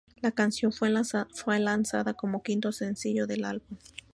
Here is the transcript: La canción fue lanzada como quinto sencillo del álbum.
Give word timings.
La 0.23 0.31
canción 0.31 0.71
fue 0.73 0.89
lanzada 1.59 2.13
como 2.15 2.41
quinto 2.41 2.71
sencillo 2.71 3.27
del 3.27 3.45
álbum. 3.45 3.77